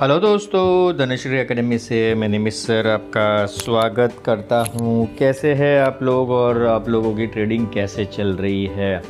Hello 0.00 0.18
दोस्तों 0.20 0.96
Dhanashree 0.96 1.36
academy 1.38 1.76
से 1.78 2.14
मैं 2.14 2.28
निमित 2.28 2.52
सर 2.52 2.86
आपका 2.86 3.46
स्वागत 3.46 4.14
करता 4.24 4.60
हूँ। 4.74 5.06
कैसे 5.18 5.54
हैं 5.54 5.80
आप 5.80 5.98
लोग 6.02 6.30
और 6.30 6.62
आप 6.66 6.88
लोगों 6.88 7.14
की 7.16 7.26
ट्रेडिंग 7.26 7.66
कैसे 7.74 8.04
चल 8.04 8.28
रही 8.36 8.64
है? 8.66 9.00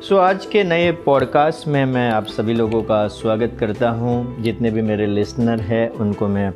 सो 0.00 0.14
so, 0.14 0.20
आज 0.20 0.46
के 0.46 0.62
नए 0.64 0.92
पॉडकास्ट 0.92 1.66
में 1.68 1.84
मैं 1.84 2.10
आप 2.10 2.26
सभी 2.26 2.54
लोगों 2.54 2.82
का 2.82 3.06
स्वागत 3.08 3.56
करता 3.60 3.90
हूँ। 3.90 4.42
जितने 4.42 4.70
भी 4.70 4.82
मेरे 4.82 5.06
लिसनर 5.06 5.60
हैं 5.60 5.88
उनको 5.90 6.28
मैं 6.28 6.52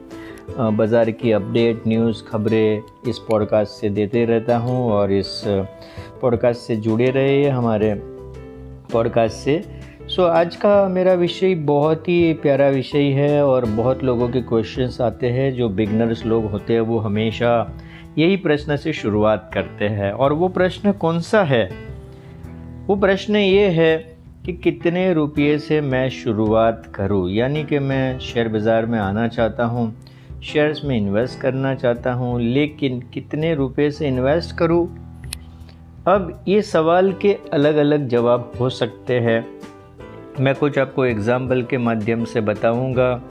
बाज़ार 0.77 1.11
की 1.11 1.33
अपडेट 1.33 1.83
न्यूज़ 1.89 2.23
खबरें 2.25 2.83
इस 3.09 3.19
पॉडकास्ट 3.19 3.81
से 3.81 3.89
देते 3.91 4.25
रहता 4.25 4.57
हूँ 4.57 4.91
और 4.93 5.13
इस 5.13 5.43
पॉडकास्ट 6.23 6.61
से 6.61 6.77
जुड़े 6.77 7.11
रहे 7.11 7.49
हमारे 7.49 7.95
पॉडकास्ट 8.93 9.37
से। 9.37 9.84
सो 10.09 10.23
so, 10.23 10.29
आज 10.29 10.57
का 10.57 10.89
मेरा 10.89 11.13
विषय 11.15 11.55
बहुत 11.55 12.09
ही 12.09 12.33
प्यारा 12.33 12.69
विषय 12.69 13.03
है 13.03 13.45
और 13.45 13.65
बहुत 13.65 14.03
लोगों 14.05 14.29
के 14.29 14.41
क्वेश्चंस 14.41 15.01
आते 15.01 15.27
हैं 15.27 15.55
जो 15.55 15.69
बिगनर्स 15.69 16.27
लोग 16.27 16.51
होते 16.51 16.73
हैं 16.73 16.81
वो 16.81 16.99
हमेशा 16.99 17.77
यही 18.19 18.37
प्रश्न 18.37 18.77
से 18.77 18.93
शुरुआत 18.93 19.51
करते 19.55 19.85
हैं। 19.85 20.13
और 20.13 20.33
वो 20.33 20.49
प्रश्न 20.49 20.93
कौन 20.93 21.21
सा 21.21 21.43
है? 21.43 21.65
वो 22.87 22.97
प्रश्न 22.97 23.37
ये 23.37 23.69
है 23.69 23.97
कि 24.47 24.53
कितने 24.53 25.13
रुपये 25.13 25.59
से 25.59 25.81
मैं 25.81 26.09
शुरुआत 26.11 26.93
करूँ? 26.95 27.31
यानी 27.31 27.65
कि 27.65 27.79
मैं 27.79 28.19
शेयर 28.19 28.49
बाज़ार 28.49 28.87
में 28.87 28.99
आना 28.99 29.29
चाहता 29.29 29.65
हूँ 29.65 29.95
शेयर्स 30.45 30.85
में 30.85 30.97
इन्वेस्ट 30.97 31.41
करना 31.41 31.75
चाहता 31.75 32.13
हूँ 32.13 32.41
लेकिन 32.41 33.01
कितने 33.15 33.55
रुपये 33.55 33.91
से 33.91 34.09
इन्वेस्ट 34.09 34.57
करूँ? 34.59 34.87
अब 36.09 36.45
ये 36.49 36.63
सवाल 36.63 37.13
के 37.13 37.37
अलग 37.53 37.77
अलग 37.77 38.09
जवाब 38.09 38.53
हो 38.61 38.69
सकते 38.71 39.21
हैं। 39.21 39.64
मैं 40.41 40.55
कुछ 40.55 40.79
आपको 40.79 41.05
एग्ज़ाम्पल 41.05 41.63
के 41.63 41.79
माध्यम 41.79 42.25
से 42.25 42.41
बताऊँगा। 42.41 43.23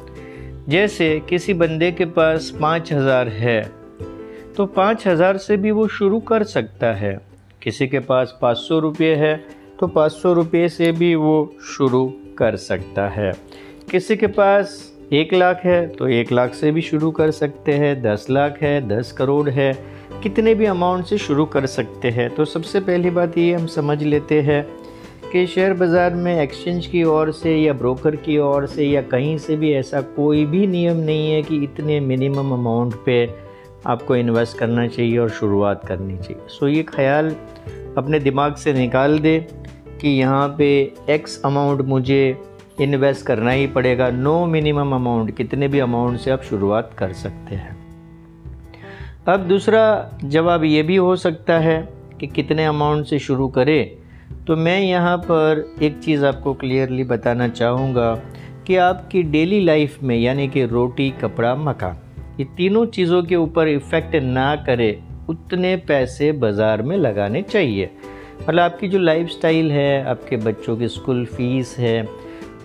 जैसे 0.70 1.08
किसी 1.30 1.54
बंदे 1.54 1.92
के 1.92 2.06
पास 2.08 2.50
पाँच 2.62 2.92
हज़ार 2.94 3.28
है 3.30 3.62
तो 4.58 4.66
पाँच 4.68 5.08
हज़ार 5.08 5.38
से 5.38 5.58
भी 5.58 5.72
वो 5.72 5.88
शुरू 5.90 6.20
कर 6.22 6.44
सकता 6.44 6.94
है। 6.94 7.14
किसी 7.62 7.88
के 7.88 8.00
पास 8.02 8.38
पाँच 8.42 8.58
सौ 8.58 8.80
रुपये 8.80 9.14
है 9.16 9.36
तो 9.80 9.88
पाँच 9.88 10.12
सौ 10.12 10.34
रुपये 10.34 10.70
से 10.70 10.92
भी 10.92 11.14
वो 11.16 11.56
शुरू 11.68 12.06
कर 12.38 12.56
सकता 12.58 13.08
है। 13.10 13.32
किसी 13.92 14.16
के 14.16 14.28
पास 14.30 14.78
एक 15.14 15.34
लाख 15.34 15.66
है 15.66 15.86
तो 15.88 16.08
एक 16.10 16.32
लाख 16.32 16.54
से 16.54 16.72
भी 16.72 16.82
शुरू 16.82 17.10
कर 17.12 17.32
सकते 17.32 17.74
हैं। 17.74 18.02
दस 18.02 18.28
लाख 18.30 18.62
है, 18.62 18.80
दस 18.88 19.12
करोड़ 19.12 19.50
है, 19.50 19.74
कितने 20.24 20.54
भी 20.56 20.66
अमाउंट 20.66 21.06
से 21.06 21.18
शुरू 21.18 21.46
कर 21.48 21.66
सकते 21.66 22.10
हैं। 22.10 22.30
तो 22.36 22.46
सबसे 22.46 22.80
पहली 22.80 23.10
बात 23.10 23.38
ये 23.38 23.54
हम 23.54 23.66
समझ 23.68 24.02
लेते 24.04 24.42
हैं 24.42 24.66
कि 25.34 25.46
शेयर 25.48 25.74
बाज़ार 25.74 26.14
में 26.14 26.42
एक्सचेंज 26.42 26.86
की 26.88 27.04
ओर 27.04 27.32
से 27.32 27.56
या 27.58 27.74
ब्रोकर 27.74 28.16
की 28.16 28.38
ओर 28.38 28.66
से 28.66 28.86
या 28.86 29.02
कहीं 29.02 29.38
से 29.38 29.56
भी 29.56 29.72
ऐसा 29.74 30.02
कोई 30.02 30.46
भी 30.46 30.66
नियम 30.68 30.98
नहीं 30.98 31.32
है 31.32 31.42
कि 31.44 31.56
इतने 31.64 32.00
मिनिमम 32.00 32.52
अमाउंट 32.54 32.96
पे 33.06 33.16
आपको 33.86 34.16
इन्वेस्ट 34.16 34.58
करना 34.58 34.86
चाहिए 34.88 35.18
और 35.18 35.30
शुरुआत 35.30 35.86
करनी 35.86 36.18
चाहिए। 36.18 36.48
सो 36.50 36.68
ये 36.68 36.84
ख्याल 36.84 37.36
अपने 37.98 38.20
दिमाग 38.20 38.56
से 38.56 38.74
निकाल 38.74 39.18
दे 39.20 39.38
कि 40.02 40.10
यहाँ 40.10 40.48
पे 40.58 40.70
एक्स 41.10 41.42
अमाउंट 41.46 41.82
मुझे 41.82 42.38
इन्वेस्ट 42.82 43.26
करना 43.26 43.52
ही 43.52 43.68
पड़ेगा। 43.68 44.10
नो 44.10 44.46
मिनिमम 44.46 44.96
अमाउंट 44.96 45.36
कितने 45.38 45.68
भी 45.68 45.80
अमाउंट 45.80 46.20
से 46.20 46.32
आप 46.32 46.44
शुरुआत 46.44 46.94
कर 46.98 47.14
सकते 47.14 47.56
हैं। 47.56 47.76
अब 49.28 49.48
दूसरा 49.48 49.84
जवाब 50.24 50.64
ये 50.64 50.84
भी 50.84 50.96
हो 50.96 51.16
सकता 51.16 51.60
है 51.60 51.78
कि 52.20 52.28
कितने 52.28 52.66
अमाउंट 52.66 53.06
से 53.06 53.20
शुरू 53.20 53.48
करें 53.48 54.03
तो 54.48 54.56
मैं 54.56 54.80
यहाँ 54.82 55.18
पर 55.18 55.66
एक 55.82 56.00
चीज़ 56.00 56.26
आपको 56.26 56.54
क्लियरली 56.54 57.04
बताना 57.04 57.48
चाहूँगा 57.48 58.14
कि 58.68 58.76
आपकी 58.76 59.22
डेली 59.24 59.60
लाइफ 59.62 59.98
में, 60.04 60.18
यानी 60.18 60.48
कि 60.48 60.66
रोटी, 60.66 61.10
कपड़ा, 61.22 61.54
मकान, 61.56 61.98
ये 62.40 62.46
तीनों 62.58 62.86
चीज़ों 62.86 63.22
के 63.24 63.36
ऊपर 63.36 63.68
इफ़ेक्ट 63.68 64.16
ना 64.16 64.56
करे, 64.56 65.00
उतने 65.30 65.76
पैसे 65.78 66.32
बाज़ार 66.32 66.82
में 66.82 66.98
लगाने 66.98 67.42
चाहिए। 67.42 67.90
मतलब 68.42 68.60
आपकी 68.60 68.88
जो 68.88 69.00
लाइफ 69.00 69.28
स्टाइल 69.28 69.72
है, 69.72 70.04
आपके 70.06 70.38
बच्चों 70.38 70.78
की 70.78 70.88
स्कूल 70.88 71.26
फ़ीस 71.26 71.76
है, 71.80 72.02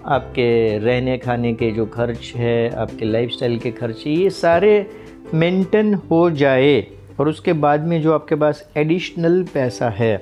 आपके 0.06 0.78
रहने 0.78 1.16
खाने 1.18 1.52
के 1.52 1.70
जो 1.70 1.86
खर्च 1.86 2.32
है, 2.36 2.70
आपके 2.76 3.04
लाइफ 3.04 3.30
स्टाइल 3.30 3.58
के 3.58 3.70
खर्च, 3.70 4.06
ये 4.06 4.30
सारे 4.30 4.86
मेंटेन 5.34 5.94
हो 6.10 6.30
जाए, 6.30 6.86
और 7.20 7.28
उसके 7.28 7.52
बाद 7.52 7.86
में 7.86 8.00
जो 8.02 8.12
आपके 8.12 8.34
पास 8.34 8.68
एडिशनल 8.76 9.42
पैसा 9.54 9.88
है 9.90 10.16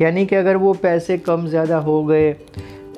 यानी 0.00 0.26
कि 0.26 0.36
अगर 0.36 0.56
वो 0.56 0.72
पैसे 0.72 1.18
कम 1.18 1.46
ज़्यादा 1.46 1.76
हो 1.76 2.04
गए, 2.04 2.32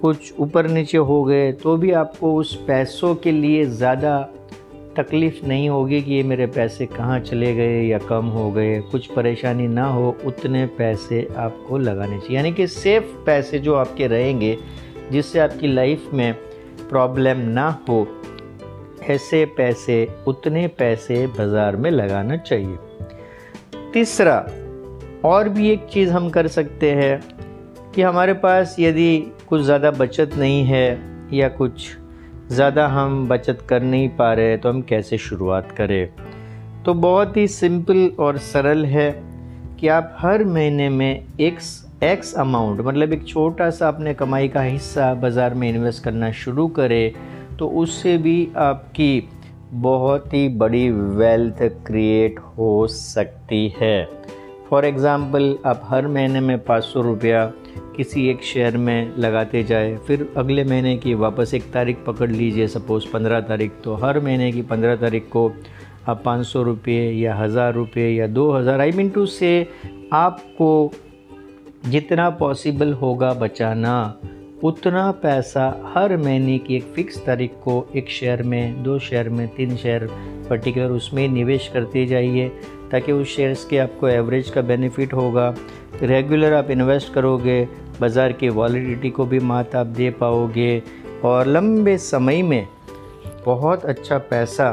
कुछ 0.00 0.32
ऊपर 0.38 0.66
नीचे 0.66 0.98
हो 0.98 1.22
गए 1.24 1.52
तो 1.52 1.76
भी 1.76 1.92
आपको 1.92 2.34
उस 2.34 2.54
पैसों 2.66 3.14
के 3.14 3.32
लिए 3.32 3.64
ज़्यादा 3.64 4.18
तकलीफ़ 4.96 5.44
नहीं 5.46 5.68
होगी 5.68 6.00
कि 6.02 6.12
ये 6.14 6.22
मेरे 6.22 6.46
पैसे 6.46 6.86
कहाँ 6.86 7.18
चले 7.20 7.54
गए 7.54 7.82
या 7.82 7.98
कम 7.98 8.26
हो 8.26 8.50
गए। 8.50 8.80
कुछ 8.80 9.06
परेशानी 9.06 9.66
ना 9.68 9.86
हो, 9.86 10.16
उतने 10.26 10.66
पैसे 10.66 11.28
आपको 11.36 11.78
लगाने 11.78 12.18
चाहिए। 12.18 12.36
यानी 12.36 12.52
कि 12.52 12.66
सेफ़ 12.66 13.04
पैसे 13.26 13.58
जो 13.58 13.74
आपके 13.74 14.06
रहेंगे, 14.06 14.56
जिससे 15.12 15.38
आपकी 15.38 15.66
लाइफ 15.66 16.10
में 16.14 16.32
प्रॉब्लम 16.88 17.38
ना 17.38 17.68
हो, 17.88 18.06
ऐसे 19.02 19.44
पैसे, 19.56 20.08
उतने 20.26 20.66
पैसे 20.68 21.26
बाज़ार 21.26 21.76
में 21.76 21.90
लगाना 21.90 22.36
चाहिए। 22.36 22.76
तीसरा 23.92 24.46
और 25.26 25.48
भी 25.48 25.70
एक 25.70 25.86
चीज़ 25.92 26.10
हम 26.10 26.28
कर 26.30 26.46
सकते 26.48 26.90
हैं 26.94 27.20
कि 27.94 28.02
हमारे 28.02 28.32
पास 28.32 28.76
यदि 28.78 29.18
कुछ 29.48 29.60
ज़्यादा 29.62 29.90
बचत 29.90 30.34
नहीं 30.38 30.64
है 30.64 30.88
या 31.32 31.48
कुछ 31.48 31.86
ज़्यादा 32.50 32.86
हम 32.88 33.26
बचत 33.28 33.66
कर 33.68 33.82
नहीं 33.82 34.08
पा 34.08 34.32
रहे 34.32 34.56
तो 34.56 34.68
हम 34.68 34.82
कैसे 34.82 35.18
शुरुआत 35.18 35.70
करें? 35.72 36.08
तो 36.84 36.94
बहुत 36.94 37.36
ही 37.36 37.46
सिंपल 37.48 38.10
और 38.18 38.38
सरल 38.38 38.84
है 38.86 39.10
कि 39.80 39.88
आप 39.88 40.16
हर 40.18 40.44
महीने 40.44 40.88
में 40.88 41.24
एक 41.40 41.58
एक्स 42.04 42.32
अमाउंट 42.34 42.80
मतलब 42.80 43.12
एक 43.12 43.26
छोटा 43.28 43.68
सा 43.70 43.88
अपने 43.88 44.14
कमाई 44.14 44.48
का 44.48 44.60
हिस्सा 44.62 45.12
बाज़ार 45.14 45.54
में 45.54 45.68
इन्वेस्ट 45.68 46.02
करना 46.04 46.30
शुरू 46.32 46.66
करें 46.68 47.12
तो 47.58 47.68
उससे 47.82 48.16
भी 48.18 48.48
आपकी 48.56 49.28
बहुत 49.72 50.34
ही 50.34 50.48
बड़ी 50.58 50.88
वेल्थ 50.90 51.62
क्रिएट 51.86 52.38
हो 52.58 52.86
सकती 52.86 53.68
है। 53.80 54.15
फॉर 54.70 54.84
एग्ज़ाम्पल 54.84 55.56
आप 55.66 55.82
हर 55.84 56.06
महीने 56.08 56.40
में 56.40 56.58
पाँच 56.64 56.84
सौ 56.84 57.00
रुपया 57.02 57.44
किसी 57.96 58.26
एक 58.28 58.42
शेयर 58.42 58.76
में 58.76 59.16
लगाते 59.18 59.62
जाए, 59.64 59.96
फिर 59.96 60.28
अगले 60.36 60.64
महीने 60.64 60.96
की 60.96 61.14
वापस 61.14 61.54
एक 61.54 61.70
तारीख 61.72 62.04
पकड़ 62.06 62.30
लीजिए। 62.30 62.66
सपोज़ 62.68 63.06
पंद्रह 63.12 63.40
तारीख 63.40 63.72
तो 63.84 63.94
हर 63.94 64.20
महीने 64.20 64.50
की 64.52 64.62
पंद्रह 64.62 64.96
तारीख 64.96 65.28
को 65.32 65.50
आप 66.08 66.22
पाँच 66.24 66.46
सौ 66.46 66.62
रुपये 66.62 67.10
या 67.12 67.34
हज़ार 67.34 67.72
रुपये 67.74 68.10
या 68.10 68.26
दो 68.28 68.50
हज़ार 68.52 68.80
आई 68.80 68.92
मीन 68.92 69.10
टू 69.10 69.26
से 69.26 69.68
आपको 70.12 70.90
जितना 71.86 72.28
पॉसिबल 72.30 72.92
होगा 72.92 73.32
बचाना। 73.34 73.96
उतना 74.62 75.10
पैसा 75.10 75.92
हर 75.96 76.16
महीने 76.16 76.58
की 76.58 76.76
एक 76.76 76.82
फ़िक्स 76.82 77.24
तारीख 77.26 77.50
को 77.50 77.86
एक 77.96 78.08
शेयर 78.08 78.42
में, 78.42 78.82
दो 78.82 78.98
शेयर 78.98 79.28
में, 79.28 79.48
तीन 79.48 79.76
शेयर 79.76 80.08
पर्टिकुलर 80.50 80.90
उसमें 80.90 81.28
निवेश 81.28 81.68
करते 81.74 82.06
जाइए, 82.06 82.48
ताकि 82.90 83.12
उस 83.12 83.36
शेयर्स 83.36 83.64
के 83.64 83.78
आपको 83.78 84.08
एवरेज 84.08 84.50
का 84.50 84.62
बेनिफिट 84.62 85.12
होगा। 85.12 85.54
रेगुलर 86.02 86.52
आप 86.52 86.70
इन्वेस्ट 86.70 87.12
करोगे, 87.12 87.68
बाज़ार 88.00 88.32
की 88.32 88.48
वॉलिडिटी 88.48 89.10
को 89.10 89.26
भी 89.26 89.38
मात 89.38 89.76
आप 89.76 89.86
दे 89.86 90.10
पाओगे, 90.10 90.82
और 91.24 91.46
लंबे 91.46 91.98
समय 91.98 92.42
में 92.42 92.68
बहुत 93.46 93.84
अच्छा 93.84 94.18
पैसा 94.18 94.68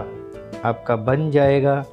आपका 0.66 0.96
बन 0.96 1.32
जाएगा, 1.32 1.86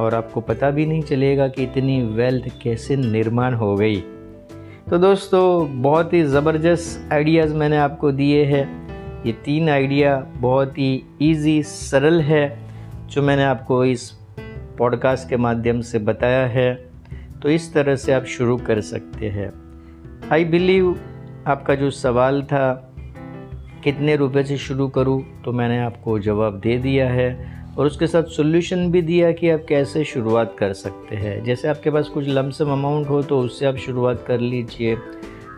और 0.00 0.14
आपको 0.14 0.40
पता 0.40 0.70
भी 0.70 0.86
नहीं 0.86 1.02
चलेगा 1.02 1.48
कि 1.48 1.62
इतनी 1.62 2.02
वेल्थ 2.02 2.48
कैसे 2.62 2.96
निर्माण 2.96 3.54
हो 3.54 3.76
गई। 3.76 4.02
तो 4.90 4.98
दोस्तों, 4.98 5.82
बहुत 5.82 6.12
ही 6.12 6.22
ज़बरदस्त 6.22 7.12
आइडियाज़ 7.12 7.54
मैंने 7.54 7.76
आपको 7.76 8.12
दिए 8.12 8.44
हैं। 8.44 9.24
ये 9.24 9.32
तीन 9.32 9.68
आइडिया 9.68 10.26
बहुत 10.36 10.78
ही 10.78 11.04
इजी 11.22 11.62
सरल 11.62 12.20
है, 12.20 12.58
जो 13.06 13.22
मैंने 13.22 13.44
आपको 13.44 13.84
इस 13.84 14.10
पॉडकास्ट 14.78 15.28
के 15.28 15.36
माध्यम 15.36 15.80
से 15.80 15.98
बताया 15.98 16.46
है। 16.46 16.74
तो 17.42 17.48
इस 17.48 17.74
तरह 17.74 17.96
से 17.96 18.12
आप 18.12 18.24
शुरू 18.24 18.56
कर 18.56 18.80
सकते 18.80 19.28
हैं। 19.28 19.52
आई 20.32 20.44
बिलीव 20.44 21.00
आपका 21.46 21.74
जो 21.74 21.90
सवाल 21.90 22.42
था, 22.42 22.94
कितने 23.84 24.16
रुपए 24.16 24.42
से 24.42 24.56
शुरू 24.56 24.88
करूँ 24.88 25.42
तो 25.44 25.52
मैंने 25.52 25.78
आपको 25.78 26.18
जवाब 26.18 26.60
दे 26.60 26.78
दिया 26.78 27.10
है। 27.10 27.59
और 27.78 27.86
उसके 27.86 28.06
साथ 28.06 28.22
सोल्यूशन 28.30 28.90
भी 28.90 29.02
दिया 29.02 29.30
कि 29.32 29.50
आप 29.50 29.64
कैसे 29.68 30.04
शुरुआत 30.04 30.56
कर 30.58 30.72
सकते 30.72 31.16
हैं। 31.16 31.42
जैसे 31.44 31.68
आपके 31.68 31.90
पास 31.90 32.08
कुछ 32.08 32.28
लमसम 32.28 32.72
अमाउंट 32.72 33.08
हो 33.08 33.22
तो 33.22 33.40
उससे 33.40 33.66
आप 33.66 33.76
शुरुआत 33.76 34.24
कर 34.26 34.40
लीजिए। 34.40 34.96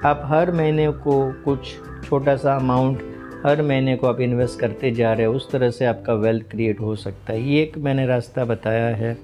आप 0.04 0.22
हर 0.24 0.52
महीने 0.52 0.88
को 0.98 1.22
कुछ 1.44 1.74
छोटा 2.04 2.36
सा 2.36 2.56
अमाउंट 2.56 3.02
हर 3.46 3.62
महीने 3.62 3.96
को 3.96 4.06
आप 4.06 4.20
इन्वेस्ट 4.20 4.58
करते 4.60 4.90
जा 4.90 5.12
रहे 5.12 5.26
हो, 5.26 5.32
उस 5.32 5.50
तरह 5.50 5.70
से 5.70 5.84
आपका 5.86 6.14
वेल्थ 6.14 6.50
क्रिएट 6.50 6.80
हो 6.80 6.94
सकता 6.96 7.32
है। 7.32 7.42
ये 7.42 7.62
एक 7.62 7.78
मैंने 7.78 8.06
रास्ता 8.06 8.44
बताया 8.44 8.94
है। 8.96 9.16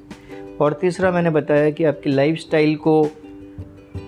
और 0.60 0.72
तीसरा 0.72 1.10
मैंने 1.10 1.30
बताया 1.30 1.70
कि 1.70 1.84
आपकी 1.84 2.10
लाइफ 2.10 2.44
को 2.54 3.02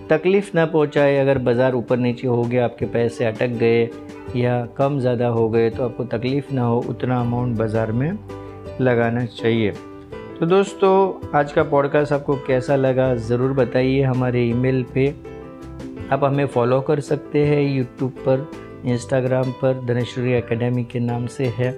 तकलीफ़ 0.09 0.49
ना 0.55 0.65
पहुँचाए। 0.65 1.17
अगर 1.17 1.37
बाज़ार 1.37 1.75
ऊपर 1.75 1.97
नीचे 1.97 2.27
हो 2.27 2.43
गया, 2.43 2.65
आपके 2.65 2.85
पैसे 2.87 3.25
अटक 3.25 3.57
गए 3.59 3.89
या 4.35 4.65
कम 4.77 4.99
ज़्यादा 4.99 5.27
हो 5.27 5.49
गए 5.49 5.69
तो 5.69 5.83
आपको 5.83 6.03
तकलीफ़ 6.07 6.53
ना 6.53 6.63
हो, 6.63 6.79
उतना 6.79 7.19
अमाउंट 7.21 7.57
बाज़ार 7.57 7.91
में 7.91 8.17
लगाना 8.81 9.25
चाहिए। 9.25 9.71
तो 10.39 10.45
दोस्तों, 10.45 11.29
आज 11.39 11.51
का 11.53 11.63
पॉडकास्ट 11.63 12.13
आपको 12.13 12.35
कैसा 12.47 12.75
लगा 12.75 13.13
ज़रूर 13.15 13.53
बताइए 13.53 14.01
हमारे 14.03 14.43
ईमेल 14.45 14.83
पे। 14.93 15.07
आप 16.11 16.23
हमें 16.23 16.45
फॉलो 16.47 16.79
कर 16.81 16.99
सकते 16.99 17.45
हैं 17.45 17.61
यूट्यूब 17.61 18.11
पर 18.27 18.49
इंस्टाग्राम 18.85 19.51
पर, 19.51 19.85
धनेश्वरी 19.85 20.31
एकेडमी 20.33 20.83
के 20.83 20.99
नाम 20.99 21.25
से 21.27 21.45
है। 21.57 21.69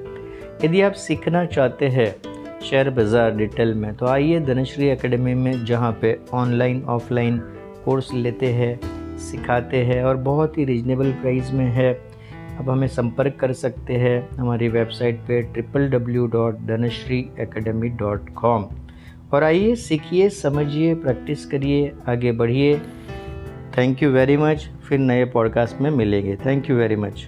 यदि 0.64 0.82
आप 0.82 0.94
सीखना 1.00 1.46
चाहते 1.46 1.88
हैं 1.88 2.14
शेयर 2.62 2.90
बाज़ार 2.90 3.36
डिटेल 3.36 3.74
में 3.74 3.94
तो 3.96 4.06
आइए 4.06 4.40
धनश्री 4.40 4.88
एकेडमी 4.88 5.34
में, 5.34 5.66
जहाँ 5.66 5.92
पे 6.02 6.18
ऑनलाइन 6.34 6.84
ऑफलाइन 6.90 7.38
कोर्स 7.86 8.14
लेते 8.14 8.54
हैं, 8.54 9.18
सिखाते 9.22 9.84
हैं 9.84 10.04
और 10.04 10.18
बहुत 10.24 10.58
ही 10.58 10.66
रिजनेबल 10.66 11.12
प्राइस 11.12 11.52
में 11.54 11.70
है। 11.72 11.92
आप 12.54 12.70
हमें 12.70 12.88
संपर्क 12.88 13.36
कर 13.36 13.54
सकते 13.54 13.94
हैं 13.94 14.30
हमारी 14.38 14.68
वेबसाइट 14.68 15.20
पे 15.20 15.42
triple 15.42 15.90
W 15.90 16.26
dot 16.28 16.56
Dhanshree 16.56 17.22
Academy 17.40 17.90
dot 17.90 18.30
com 18.34 18.66
और 19.34 19.44
आइए 19.44 19.76
सीखिए, 19.76 20.30
समझिए, 20.30 20.96
प्रैक्टिस 20.96 21.46
करिए, 21.46 21.92
आगे 22.08 22.32
बढ़िए। 22.32 22.78
थैंक 23.78 24.04
यू 24.04 24.10
वेरी 24.10 24.38
मच 24.38 24.70
फिर 24.90 25.00
नए 25.00 25.26
पॉडकास्ट 25.26 25.82
में 25.82 25.90
मिलेंगे। 25.92 26.36
Thank 26.36 26.70
you 26.70 26.76
very 26.76 26.96
much 26.96 27.28